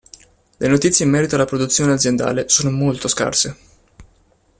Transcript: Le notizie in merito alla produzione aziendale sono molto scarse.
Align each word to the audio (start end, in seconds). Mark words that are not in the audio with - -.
Le 0.57 0.67
notizie 0.67 1.05
in 1.05 1.11
merito 1.11 1.35
alla 1.35 1.45
produzione 1.45 1.91
aziendale 1.93 2.49
sono 2.49 2.71
molto 2.71 3.07
scarse. 3.07 3.57